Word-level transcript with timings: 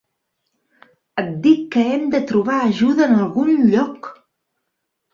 Et 1.23 1.29
dic 1.43 1.61
que 1.77 1.85
hem 1.91 2.09
de 2.17 2.23
trobar 2.33 2.57
ajuda 2.73 3.09
en 3.11 3.17
algun 3.23 3.57
lloc. 3.77 4.15